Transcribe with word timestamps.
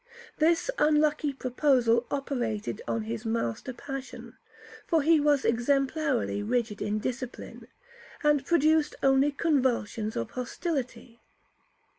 This 0.39 0.71
unlucky 0.79 1.31
proposal 1.31 2.07
operated 2.09 2.81
on 2.87 3.03
his 3.03 3.23
master 3.23 3.71
passion, 3.71 4.35
(for 4.87 5.03
he 5.03 5.19
was 5.19 5.43
exemplarily 5.45 6.41
rigid 6.41 6.81
in 6.81 6.97
discipline), 6.97 7.67
and 8.23 8.43
produced 8.43 8.95
only 9.03 9.31
convulsions 9.31 10.15
of 10.15 10.31
hostility. 10.31 11.21